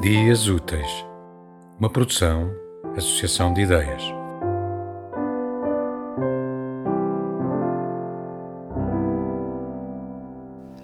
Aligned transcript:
Dias 0.00 0.48
Úteis, 0.48 1.04
uma 1.78 1.90
produção, 1.90 2.50
associação 2.96 3.52
de 3.52 3.60
ideias. 3.60 4.02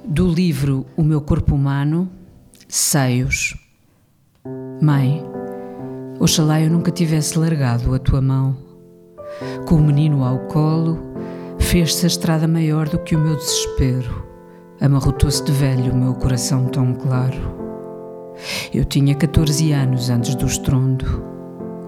Do 0.05 0.29
livro 0.29 0.84
O 0.95 1.02
Meu 1.02 1.23
Corpo 1.23 1.55
Humano, 1.55 2.10
Seios. 2.68 3.56
Mãe, 4.82 5.24
oxalá 6.20 6.60
eu 6.60 6.69
nunca 6.69 6.91
tivesse 6.91 7.38
largado 7.38 7.95
a 7.95 7.98
tua 7.98 8.20
mão. 8.20 8.55
Com 9.66 9.77
o 9.77 9.83
menino 9.83 10.23
ao 10.24 10.41
colo, 10.41 10.98
fez-se 11.59 12.05
a 12.05 12.09
estrada 12.09 12.46
maior 12.46 12.87
do 12.87 12.98
que 12.98 13.16
o 13.16 13.19
meu 13.19 13.37
desespero. 13.37 14.27
Amarrotou-se 14.78 15.42
de 15.42 15.52
velho 15.52 15.95
o 15.95 15.96
meu 15.96 16.12
coração 16.12 16.66
tão 16.66 16.92
claro. 16.92 17.66
Eu 18.72 18.84
tinha 18.84 19.14
14 19.14 19.72
anos 19.72 20.10
antes 20.10 20.34
do 20.34 20.46
estrondo, 20.46 21.22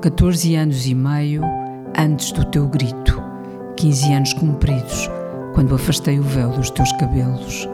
14 0.00 0.54
anos 0.56 0.86
e 0.86 0.94
meio 0.94 1.42
antes 1.96 2.32
do 2.32 2.44
teu 2.44 2.66
grito, 2.68 3.22
15 3.76 4.12
anos 4.12 4.32
cumpridos 4.32 5.10
quando 5.54 5.74
afastei 5.74 6.18
o 6.18 6.22
véu 6.22 6.50
dos 6.50 6.70
teus 6.70 6.90
cabelos. 6.92 7.68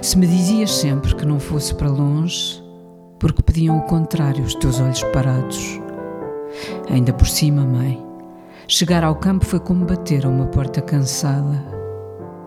Se 0.00 0.16
me 0.16 0.26
dizias 0.26 0.70
sempre 0.70 1.14
que 1.14 1.26
não 1.26 1.40
fosse 1.40 1.74
para 1.74 1.88
longe, 1.88 2.62
porque 3.18 3.42
pediam 3.42 3.78
o 3.78 3.82
contrário 3.82 4.44
os 4.44 4.54
teus 4.54 4.80
olhos 4.80 5.02
parados. 5.04 5.80
Ainda 6.90 7.12
por 7.12 7.26
cima, 7.26 7.64
mãe, 7.64 8.04
chegar 8.68 9.04
ao 9.04 9.16
campo 9.16 9.44
foi 9.44 9.60
como 9.60 9.84
bater 9.84 10.24
a 10.24 10.28
uma 10.28 10.46
porta 10.46 10.80
cansada. 10.80 11.64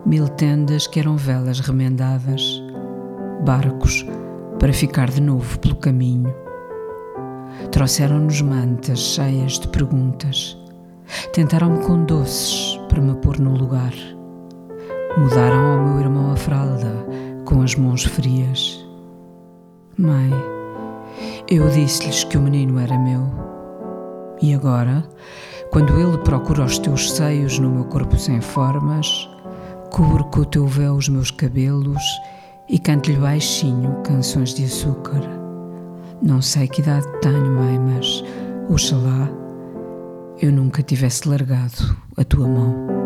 Mil 0.06 0.28
tendas 0.28 0.88
que 0.88 1.00
eram 1.00 1.18
velas 1.18 1.60
remendadas, 1.60 2.62
barcos 3.44 4.06
para 4.60 4.74
ficar 4.74 5.10
de 5.10 5.22
novo 5.22 5.60
pelo 5.60 5.76
caminho. 5.76 6.34
Trouxeram-nos 7.72 8.42
mantas 8.42 9.00
cheias 9.00 9.60
de 9.60 9.68
perguntas. 9.68 10.58
Tentaram-me 11.34 11.80
com 11.86 12.04
doces 12.06 12.80
para 12.90 13.02
me 13.02 13.16
pôr 13.16 13.40
no 13.40 13.56
lugar. 13.56 13.94
Mudaram 15.18 15.66
ao 15.66 15.86
meu 15.88 16.00
irmão 16.00 16.32
a 16.32 16.36
fralda 16.36 17.06
com 17.46 17.62
as 17.62 17.76
mãos 17.76 18.04
frias. 18.04 18.86
Mãe, 19.98 20.32
eu 21.50 21.70
disse-lhes 21.70 22.24
que 22.24 22.38
o 22.38 22.42
menino 22.42 22.80
era 22.80 22.98
meu. 22.98 23.24
E 24.42 24.54
agora, 24.54 25.04
quando 25.72 25.98
ele 26.00 26.18
procura 26.20 26.66
os 26.66 26.78
teus 26.80 27.12
seios 27.12 27.60
no 27.60 27.70
meu 27.70 27.86
corpo 27.86 28.18
sem 28.18 28.42
formas, 28.42 29.30
cubro 29.92 30.26
com 30.26 30.42
o 30.42 30.46
teu 30.46 30.68
véu 30.68 30.96
os 30.96 31.08
meus 31.08 31.32
cabelos 31.32 32.04
e 32.68 32.80
canto-lhe 32.80 33.18
baixinho 33.18 34.02
canções 34.04 34.54
de 34.54 34.66
açúcar. 34.66 35.22
Não 36.22 36.42
sei 36.42 36.68
que 36.68 36.82
idade 36.82 37.06
tenho, 37.22 37.52
mãe, 37.52 37.80
mas 37.80 38.24
oxalá 38.70 39.30
eu 40.42 40.52
nunca 40.52 40.84
tivesse 40.84 41.28
largado 41.28 41.98
a 42.18 42.24
tua 42.24 42.48
mão. 42.48 43.05